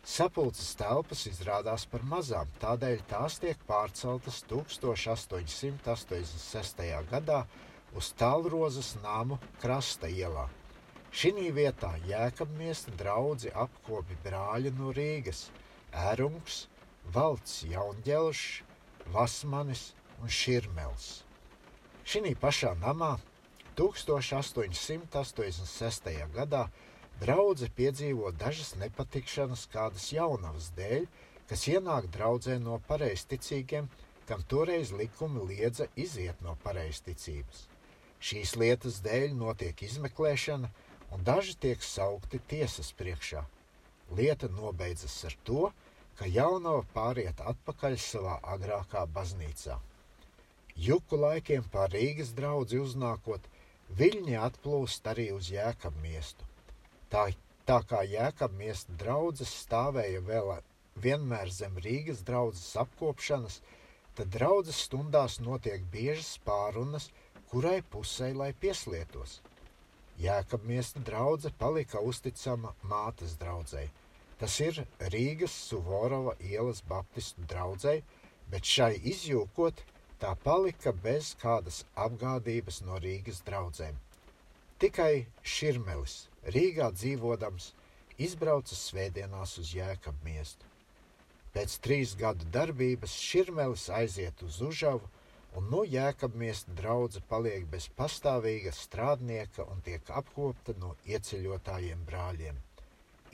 sapulces 0.04 0.76
telpas 0.76 1.24
izrādās 1.30 1.86
par 1.88 2.04
mazām, 2.04 2.44
tādēļ 2.60 3.00
tās 3.08 3.40
tiek 3.40 3.56
pārceltas 3.70 4.44
1886. 4.52 6.84
gadā 7.14 7.48
uz 7.96 8.12
Tālrozes 8.20 9.00
namu 9.00 9.40
krasta 9.62 10.08
ielā. 10.12 10.52
Šī 11.16 11.48
vietā 11.56 11.96
Jēkabmiesta 12.10 12.92
draugi 13.00 13.48
apkopi 13.56 14.20
brāļi 14.28 14.76
no 14.76 14.92
Rīgas- 14.92 15.56
Ērungs, 16.12 16.68
Valts 17.16 17.64
Jaunģelšs, 17.64 18.68
Vasmanis 19.16 19.96
un 20.22 20.28
Širmels. 20.28 21.29
Šī 22.10 22.32
pašā 22.42 22.72
namā 22.82 23.22
1886. 23.78 26.08
gadā 26.34 26.62
draudzene 27.22 27.70
piedzīvo 27.80 28.32
dažas 28.44 28.72
nepatikšanas 28.82 29.64
kādas 29.70 30.06
jaunavas 30.16 30.68
dēļ, 30.80 31.04
kas 31.52 31.66
ienāk 31.70 32.08
draudzē 32.16 32.56
no 32.64 32.76
pareizticīgiem, 32.88 33.86
kam 34.26 34.40
toreiz 34.54 34.88
likumi 35.02 35.42
liedza 35.52 35.86
iziet 36.06 36.38
no 36.42 36.54
pareizticības. 36.64 37.60
Šīs 38.18 38.52
lietas 38.58 38.96
dēļ 39.06 39.38
notiek 39.44 39.76
izmeklēšana, 39.90 40.68
un 41.14 41.20
daži 41.30 41.54
tiek 41.68 41.80
saukti 41.86 42.38
tiesas 42.56 42.90
priekšā. 43.04 43.42
Lieta 44.18 44.50
nobeidzas 44.56 45.16
ar 45.30 45.38
to, 45.46 45.70
ka 46.18 46.26
jaunava 46.26 46.82
pāriet 46.98 47.38
atpakaļ 47.54 47.94
savā 48.02 48.36
agrākā 48.56 49.06
baznīcā. 49.14 49.78
Juku 50.80 51.18
laikiem 51.20 51.66
pār 51.74 51.92
Rīgas 51.92 52.30
draugu 52.36 52.78
uznākot, 52.80 53.48
viļņi 54.00 54.36
atplūst 54.40 55.08
arī 55.12 55.26
uz 55.36 55.50
Jēkabu 55.52 56.00
miestu. 56.04 56.46
Tā, 57.12 57.26
tā 57.68 57.80
kā 57.90 58.04
Jēkabu 58.08 58.56
miesta 58.62 58.96
draudzes 59.02 59.52
stāvēja 59.66 60.22
vēl 60.30 60.54
vienmēr 61.04 61.52
zem 61.52 61.76
Rīgas 61.84 62.24
draudzes 62.30 62.78
apkopšanas, 62.84 63.60
tad 64.16 64.32
draudzes 64.38 64.80
stundās 64.86 65.40
notiek 65.44 65.84
biežas 65.92 66.38
pārunas, 66.48 67.10
kurai 67.52 67.82
pusē 67.92 68.32
lai 68.38 68.54
pieslietos. 68.64 69.42
Jēkab 70.24 70.64
miesta 70.72 71.04
draudze 71.12 71.52
palika 71.60 72.00
uzticama 72.00 72.72
mātes 72.88 73.36
draudzei. 73.42 73.90
Tas 74.40 74.56
ir 74.64 74.86
Rīgas 75.12 75.60
Suvorova 75.68 76.40
ielas 76.40 76.80
baptistu 76.88 77.44
draudzei, 77.52 78.02
bet 78.52 78.64
šai 78.64 78.94
izjūkot 79.12 79.84
tā 80.20 80.34
palika 80.44 80.92
bez 81.06 81.34
kādas 81.42 81.84
apgādības 81.96 82.82
no 82.88 83.00
Rīgas 83.00 83.40
draugiem. 83.48 83.96
Tikai 84.80 85.26
Širmelis, 85.44 86.28
Rīgā 86.56 86.90
dzīvodams, 86.96 87.72
izbrauca 88.20 88.76
svētdienās 88.76 89.58
uz 89.62 89.72
Jēkabu 89.76 90.28
miestu. 90.28 90.68
Pēc 91.56 91.78
trīs 91.84 92.16
gadu 92.20 92.48
darbības 92.54 93.16
Širmelis 93.16 93.88
aiziet 93.96 94.44
uz 94.46 94.60
Užavu, 94.64 95.08
un 95.58 95.68
no 95.72 95.82
Jēkabu 95.88 96.40
miesta 96.44 96.76
drauga 96.78 97.24
paliek 97.32 97.66
bez 97.72 97.90
pastāvīga 97.98 98.72
strādnieka 98.76 99.66
un 99.72 99.84
tiek 99.88 100.12
apkopta 100.22 100.76
no 100.84 100.94
ieceļotājiem 101.10 102.06
brāļiem. 102.08 102.60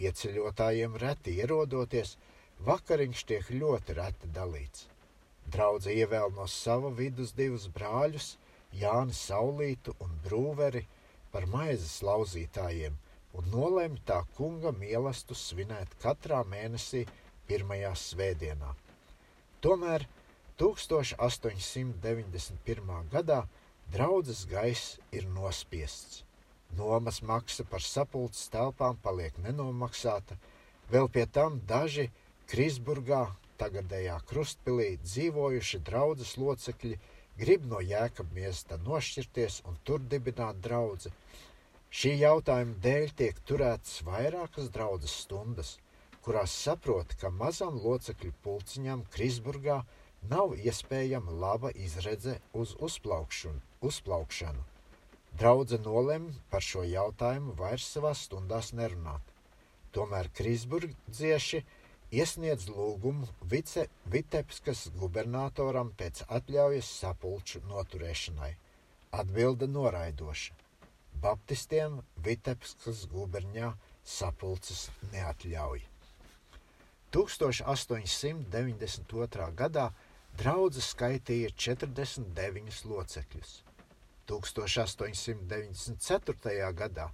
Ieceļotājiem 0.06 0.98
reti 1.02 1.38
ierodoties, 1.42 2.18
vakariņš 2.68 3.24
tiek 3.32 3.56
ļoti 3.62 3.98
reti 4.02 4.32
dalīts. 4.36 4.90
Draudze 5.46 5.94
ievēl 5.94 6.34
no 6.36 6.48
sava 6.50 6.90
vidus 6.90 7.32
divus 7.38 7.70
brāļus, 7.72 8.36
Jāni 8.76 9.14
Saulītu 9.16 9.94
un 10.04 10.12
Brūveri, 10.26 10.84
par 11.32 11.46
maizes 11.52 12.02
lauzītājiem 12.04 12.96
un 13.36 13.50
nolemj 13.52 14.00
tā 14.08 14.22
kunga 14.38 14.72
mīlestību 14.76 15.36
svinēt 15.40 15.96
katrā 16.02 16.44
mēnesī 16.48 17.06
pirmajā 17.50 17.94
svētdienā. 18.00 18.70
Tomēr 19.62 20.08
1891. 20.62 23.10
gadā 23.12 23.48
draudzes 23.92 24.46
gaiss 24.50 25.00
ir 25.12 25.28
nospiests. 25.28 26.24
Nomas 26.76 27.22
maksa 27.22 27.64
par 27.70 27.82
sapulces 27.84 28.50
telpām 28.52 28.98
paliek 29.04 29.38
nenomaksāta, 29.44 30.36
vēl 30.92 31.08
pie 31.12 31.26
tam 31.26 31.62
daži 31.68 32.12
Krisburgā 32.52 33.36
tagadējā 33.62 34.18
krustpilī 34.30 34.90
dzīvojuši 35.04 35.80
draudzes 35.90 36.36
locekļi 36.42 36.98
grib 37.40 37.66
no 37.72 37.82
jēkab 37.84 38.32
miesta 38.36 38.78
nošķirties 38.86 39.62
un 39.70 39.80
tur 39.88 40.04
dibināt 40.14 40.62
draudzi. 40.64 41.12
Šī 41.96 42.12
jautājuma 42.20 42.76
dēļ 42.84 43.12
tiek 43.20 43.42
turētas 43.48 44.02
vairākas 44.08 44.72
draudzes 44.76 45.14
stundas, 45.26 45.76
kurās 46.26 46.56
saprot, 46.66 47.14
ka 47.22 47.30
mazam 47.30 47.78
locekļu 47.84 48.34
pulciņam 48.44 49.06
Krisburgā 49.14 49.78
nav 50.30 50.56
iespējama 50.58 51.32
laba 51.44 51.72
izredze 51.88 52.40
uz 52.54 52.76
uzplaukšanu. 52.88 54.64
Draudze 55.36 55.78
nolem 55.84 56.30
par 56.50 56.64
šo 56.64 56.84
jautājumu 56.88 57.56
vairs 57.60 57.88
savās 57.92 58.24
stundās 58.28 58.72
nerunāt. 58.74 59.22
Tomēr 59.96 60.30
Krisburgieši 60.36 61.62
iesniedz 62.12 62.70
lūgumu 62.70 63.28
vice, 63.42 63.88
Vitebskas 64.12 64.90
gubernatoram 65.00 65.92
pēc 65.98 66.24
atļaujas 66.28 66.86
sapulču 67.02 67.62
noturēšanai. 67.70 68.56
Atbilde 69.16 69.68
noraidoša. 69.72 70.54
Baptistiem 71.24 72.02
Vitebskas 72.24 73.06
guberņā 73.12 73.74
sapulces 74.04 74.90
neatļauj. 75.14 75.82
1892. 77.16 79.52
gadā 79.56 79.94
draudze 80.38 80.82
skaitīja 80.84 81.50
49 81.56 82.86
locekļus. 82.92 83.64
1894. 84.28 86.74
gadā 86.74 87.10
eh, 87.10 87.14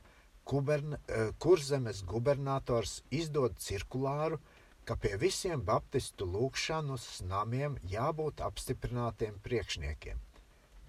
Kurzemes 1.40 2.04
gubernators 2.08 3.04
izdod 3.12 3.54
cirkulāru, 3.60 4.40
ka 4.86 4.96
pie 4.96 5.18
visiem 5.22 5.62
baptistu 5.66 6.26
lūgšanas 6.26 7.22
namiem 7.30 7.78
jābūt 7.92 8.42
apstiprinātiem 8.46 9.34
priekšniekiem. 9.46 10.18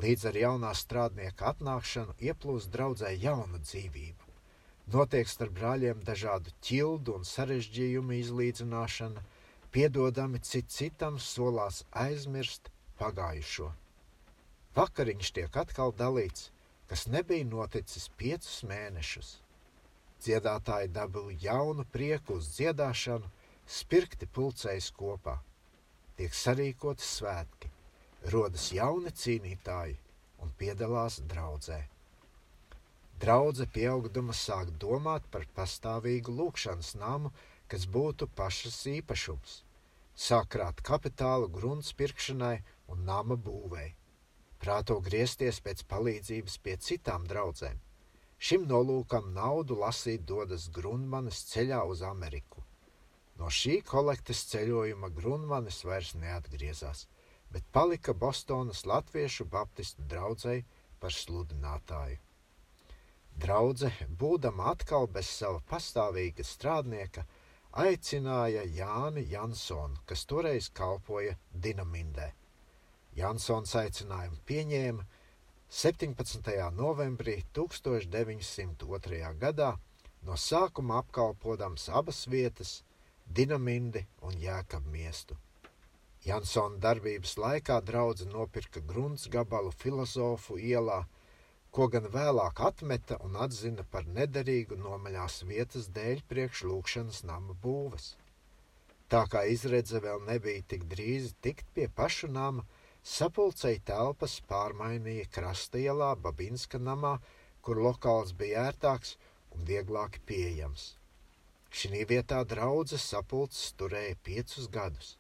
Līdz 0.04 0.28
ar 0.30 0.40
jaunā 0.44 0.74
strādnieka 0.78 1.54
atnākšanu 1.54 2.18
ieplūst 2.20 2.74
draudzē 2.74 3.16
jauna 3.16 3.62
dzīvība. 3.64 4.27
Notiek 4.88 5.28
starp 5.28 5.52
brāļiem 5.58 6.00
dažādu 6.08 6.54
ķildu 6.64 7.18
un 7.20 7.26
sarežģījumu 7.28 8.14
izlīdzināšana, 8.22 9.24
piedodami 9.76 10.40
cit 10.40 10.70
citam 10.72 11.18
solās 11.20 11.82
aizmirst 12.04 12.70
pagājušo. 13.02 13.68
Vakariņš 14.78 15.32
tiek 15.36 15.60
atkal 15.60 15.92
dalīts, 15.92 16.46
kas 16.88 17.04
nebija 17.12 17.50
noticis 17.50 18.08
piecus 18.22 18.62
mēnešus. 18.70 19.34
Dziedātāji 20.24 20.94
dabūja 20.96 21.38
jaunu 21.50 21.84
prieku 21.92 22.40
uz 22.40 22.48
dziedāšanu, 22.56 23.28
spirkti 23.68 24.32
pulcējas 24.40 24.88
kopā. 24.96 25.36
Tiek 26.16 26.32
sarīkoti 26.46 27.04
svētki, 27.04 27.74
rodas 28.32 28.72
jauni 28.72 29.12
cīnītāji 29.12 30.00
un 30.40 30.56
piedalās 30.64 31.20
draudzē. 31.28 31.84
Draudze 33.18 33.66
pieaugdama 33.74 34.34
sāk 34.38 34.74
domāt 34.82 35.24
par 35.34 35.46
pastāvīgu 35.58 36.34
lūkšanas 36.40 36.92
namu, 37.02 37.32
kas 37.72 37.88
būtu 37.96 38.28
pašas 38.40 38.76
īpašums. 38.92 39.56
Sāk 40.26 40.52
krāt 40.54 40.84
kapitālu 40.90 41.48
grunts 41.56 41.96
pirkšanai 41.98 42.60
un 42.94 43.02
nama 43.08 43.38
būvēi. 43.48 43.90
Prāto 44.62 45.00
griezties 45.08 45.60
pēc 45.66 45.82
palīdzības 45.90 46.58
pie 46.68 46.76
citām 46.90 47.26
draudzēm. 47.32 47.82
Šim 48.38 48.70
nolūkam 48.70 49.32
naudu 49.34 49.80
lasīt 49.82 50.26
dodas 50.30 50.68
Grunmanis 50.78 51.42
ceļā 51.52 51.82
uz 51.90 52.06
Ameriku. 52.06 52.62
No 53.42 53.50
šī 53.60 53.80
kolektes 53.94 54.44
ceļojuma 54.52 55.10
Grunmanis 55.18 55.82
vairs 55.90 56.14
neatgriezās, 56.22 57.08
bet 57.50 57.66
palika 57.74 58.14
Bostonas 58.14 58.86
Latviešu 58.86 59.50
Baptistu 59.58 60.06
draugai 60.14 60.60
par 61.02 61.18
sludinātāju. 61.24 62.22
Draudze, 63.38 63.92
būdama 64.22 64.72
atkal 64.72 65.04
bez 65.16 65.28
sava 65.40 65.60
pastāvīga 65.70 66.42
strādnieka, 66.52 67.24
aicināja 67.84 68.64
Jāni 68.78 69.28
Jansonu, 69.30 70.00
kas 70.10 70.24
toreiz 70.26 70.70
kalpoja 70.80 71.36
Dinamindē. 71.66 72.32
Jansons 73.20 73.76
aicinājumu 73.82 74.42
pieņēma 74.50 75.06
17. 75.82 76.50
novembrī 76.80 77.36
1902. 77.54 79.22
gadā, 79.44 79.70
no 80.26 80.38
sākuma 80.48 80.98
apkalpodams 81.04 81.90
abas 82.02 82.24
vietas- 82.26 82.72
Dinamindi 83.38 84.06
un 84.22 84.34
Jēkabu 84.34 84.90
miestu. 84.98 85.38
Jansona 86.26 86.82
darbības 86.88 87.38
laikā 87.38 87.78
draudzene 87.86 88.34
nopirka 88.34 88.82
grunts 88.82 89.28
gabalu 89.30 89.72
filozofu 89.84 90.58
ielā, 90.58 91.04
ko 91.78 91.86
gan 91.94 92.08
vēlāk 92.10 92.58
atmeta 92.66 93.20
un 93.22 93.36
atzina 93.46 93.84
par 93.94 94.08
nederīgu 94.14 94.80
nomaļās 94.82 95.44
vietas 95.46 95.92
dēļ 95.94 96.24
priekš 96.32 96.64
lūkšanas 96.66 97.20
nama 97.30 97.54
būves. 97.66 98.08
Tā 99.14 99.20
kā 99.30 99.44
izredze 99.46 100.02
vēl 100.02 100.24
nebija 100.26 100.64
tik 100.72 100.88
drīz 100.94 101.36
tikt 101.46 101.68
pie 101.76 101.86
paša 102.00 102.32
nama, 102.38 102.64
sapulcei 103.12 103.78
telpas 103.90 104.40
pārmainīja 104.50 105.28
krasta 105.38 105.78
ielā 105.84 106.08
Babinska 106.24 106.82
namā, 106.88 107.14
kur 107.62 107.78
lokāls 107.86 108.34
bija 108.40 108.66
ērtāks 108.72 109.14
un 109.54 109.70
vieglāk 109.70 110.18
pieejams. 110.26 110.88
Šī 111.70 112.02
vietā 112.10 112.42
draudzes 112.56 113.06
sapulces 113.14 113.70
turēja 113.78 114.18
piecus 114.26 114.66
gadus. 114.80 115.14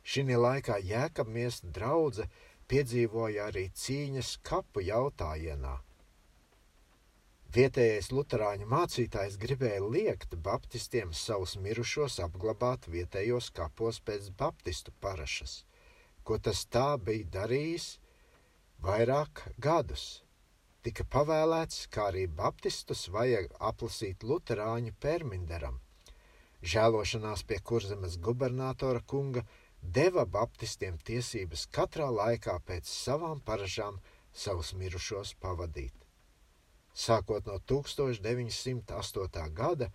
Šī 0.00 0.24
laikā 0.46 0.80
Jēkabmies 0.94 1.60
draudze 1.76 2.30
piedzīvoja 2.72 3.52
arī 3.52 3.68
cīņas 3.84 4.34
kapu 4.48 4.88
jautājienā– 4.88 5.76
Vietējais 7.50 8.12
luterāņu 8.14 8.66
mācītājs 8.70 9.36
gribēja 9.42 9.82
liekt 9.92 10.34
baptistiem 10.46 11.08
savus 11.20 11.56
mirušos 11.58 12.20
apglabāt 12.22 12.84
vietējos 12.92 13.48
kapos 13.56 13.96
pēc 14.06 14.28
baptistu 14.38 14.92
parašas, 15.02 15.54
ko 16.22 16.36
tas 16.38 16.60
tā 16.76 16.84
bija 17.08 17.26
darījis 17.36 17.86
vairāk 18.86 19.42
gadus. 19.66 20.04
Tika 20.86 21.02
pavēlēts, 21.14 21.88
kā 21.90 22.04
arī 22.12 22.22
baptistus 22.42 23.08
vajag 23.16 23.48
aplasīt 23.70 24.22
luterāņu 24.22 24.94
perminderam. 25.06 25.80
Žēlošanās 26.62 27.42
pie 27.50 27.58
kurzemes 27.72 28.14
gubernatora 28.28 29.02
kunga 29.14 29.42
deva 29.82 30.22
baptistiem 30.38 31.02
tiesības 31.10 31.66
katrā 31.74 32.12
laikā 32.20 32.60
pēc 32.70 32.94
savām 32.94 33.42
paražām 33.50 33.98
savus 34.44 34.70
mirušos 34.84 35.34
pavadīt. 35.42 36.09
Sākot 36.94 37.46
no 37.46 37.58
1908. 37.70 39.54
gada, 39.54 39.90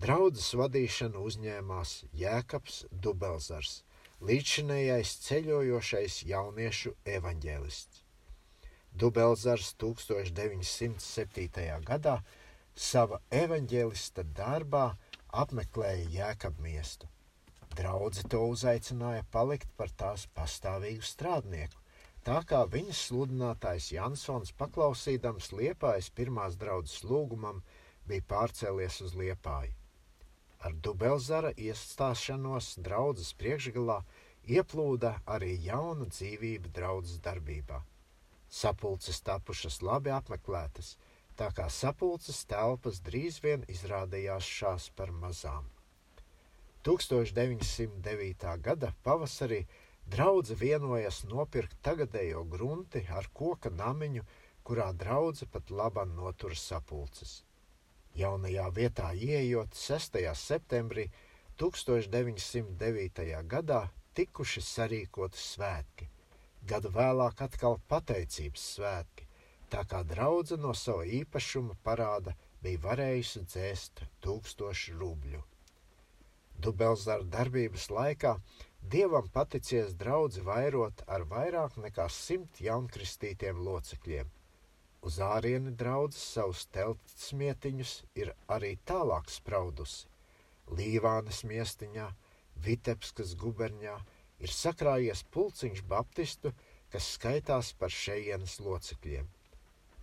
draudzes 0.00 0.54
vadīšanu 0.58 1.22
uzņēmās 1.28 2.04
Jēkabs 2.16 2.84
Dubelzars, 2.90 3.82
līdzšinējais 4.20 5.16
ceļojošais 5.26 6.22
jauniešu 6.28 6.94
evaņģēlists. 7.18 8.04
Dubelzars 8.92 9.74
1907. 9.78 11.84
gadā 11.86 12.22
sava 12.74 13.20
evaņģēlista 13.30 14.24
darbā 14.34 14.96
apmeklēja 15.30 16.10
Jēkabmiestu. 16.16 17.06
Draudzi 17.78 18.26
to 18.28 18.42
uzaicināja 18.50 19.22
palikt 19.30 19.70
par 19.78 19.90
tās 19.94 20.26
pastāvīgu 20.34 21.02
strādnieku, 21.06 21.78
Tā 22.24 22.40
kā 22.44 22.64
viņas 22.68 23.02
sludinātājs 23.08 23.92
Jansons, 23.94 24.50
paklausīdams 24.60 25.52
Liepājas 25.56 26.10
pirmās 26.12 26.58
draudzes 26.60 27.04
lūgumam, 27.08 27.62
bija 28.08 28.26
pārcēlies 28.32 29.00
uz 29.06 29.14
Liepāju. 29.16 29.72
Ar 30.60 30.74
Dubelzara 30.84 31.54
iestāšanos 31.56 32.74
draudzes 32.84 33.32
priekšgalā 33.40 34.02
ieplūda 34.56 35.14
arī 35.36 35.54
jauna 35.64 36.10
dzīvība 36.12 36.68
draudzes 36.76 37.22
darbībā. 37.24 37.80
Sapulces 38.50 39.22
tapušas 39.24 39.80
labi 39.80 40.12
apmeklētas, 40.12 40.96
tā 41.40 41.48
kā 41.56 41.70
sapulces 41.72 42.44
telpas 42.50 43.00
drīz 43.06 43.40
vien 43.44 43.64
izrādījās 43.72 44.44
šās 44.60 44.90
par 44.98 45.14
mazām. 45.24 45.70
1909. 46.84 48.56
gada 48.66 48.92
pavasarī 49.04 49.64
Draudze 50.10 50.56
vienojas 50.58 51.20
nopirkt 51.30 51.76
tagadējo 51.86 52.40
grunti 52.50 53.04
ar 53.14 53.28
koka 53.40 53.70
namiņu, 53.70 54.24
kurā 54.66 54.88
draudze 55.02 55.46
pat 55.46 55.70
labam 55.70 56.16
notur 56.16 56.56
sapulces. 56.58 57.34
Jaunajā 58.18 58.64
vietā 58.74 59.12
ieejot 59.14 59.76
6. 59.78 60.18
septembrī 60.40 61.04
1909. 61.62 63.28
gadā 63.52 63.82
tikuši 64.18 64.62
sarīkoti 64.66 65.38
svētki, 65.38 66.08
gadu 66.72 66.90
vēlāk 66.96 67.42
atkal 67.46 67.78
pateicības 67.92 68.64
svētki, 68.74 69.28
tā 69.70 69.84
kā 69.92 70.00
draudze 70.14 70.58
no 70.58 70.74
sava 70.74 71.04
īpašuma 71.20 71.76
parāda 71.86 72.34
bija 72.64 72.82
varējusi 72.88 73.44
dzēst 73.46 74.02
tūkstošu 74.26 74.96
rubļu. 75.04 75.44
Dubelzara 76.60 77.24
darbības 77.36 77.86
laikā 77.94 78.34
Dievam 78.82 79.28
paticies 79.28 79.92
draudzi 79.94 80.40
vairot 80.40 81.02
ar 81.06 81.26
vairāk 81.28 81.76
nekā 81.84 82.06
simt 82.10 82.60
jaunkristītiem 82.64 83.60
locekļiem. 83.66 84.30
Uz 85.06 85.18
ārieni 85.24 85.74
draudzes 85.82 86.24
savus 86.34 86.64
teltsmietiņus 86.76 87.92
ir 88.22 88.32
arī 88.56 88.74
tālāk 88.90 89.30
spraudusi. 89.32 90.08
Līvānas 90.70 91.44
miestiņā, 91.44 92.08
Vitebskas 92.64 93.36
guberņā 93.40 93.94
ir 94.44 94.52
sakrājies 94.52 95.22
pulciņš 95.34 95.84
baptistu, 95.88 96.52
kas 96.92 97.12
skaitās 97.16 97.72
par 97.80 97.92
šejienes 97.94 98.58
locekļiem. 98.64 99.28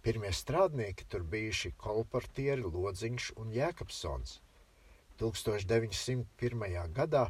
Pirmie 0.01 0.31
strādnieki 0.31 1.05
tur 1.11 1.25
bijuši 1.27 1.73
kolportieri 1.83 2.63
Lodziņš 2.63 3.31
un 3.41 3.51
Jēkabsons. 3.51 4.37
1901. 5.19 6.93
gadā 6.93 7.25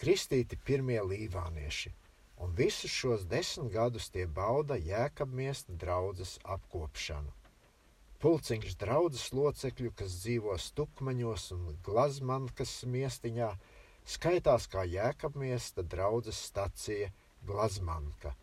kristīti 0.00 0.58
pirmie 0.68 1.00
līvānieši, 1.02 1.92
un 2.42 2.54
visus 2.58 2.90
šos 2.90 3.26
desmit 3.30 3.72
gadus 3.76 4.08
tie 4.14 4.26
bauda 4.26 4.78
jēkabmiesta 4.80 5.76
draudzes 5.84 6.38
apkopšanu. 6.56 7.32
Pulciņš 8.22 8.76
draudzes 8.78 9.32
locekļu, 9.34 9.90
kas 9.98 10.20
dzīvo 10.22 10.54
Stukmaņos 10.64 11.48
un 11.56 11.72
Glazmankas 11.82 12.76
miestiņā, 12.86 13.48
skaitās 14.16 14.68
kā 14.70 14.84
jēkabmiesta 14.86 15.82
draudzes 15.82 16.38
stacija 16.50 17.10
Glazmanka. 17.46 18.36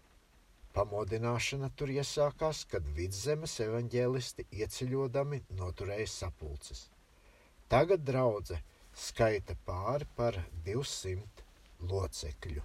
Pamodināšana 0.76 1.72
tur 1.80 1.90
iesākās, 1.96 2.66
kad 2.72 2.86
vidzemes 2.98 3.56
evaņģēlisti 3.64 4.46
ieceļodami 4.60 5.42
noturēja 5.62 6.12
sapulces. 6.12 6.84
Tagad 7.72 8.04
draudze 8.06 8.60
skaita 8.96 9.56
pāri 9.66 10.08
par 10.16 10.38
200 10.66 11.46
locekļu. 11.92 12.64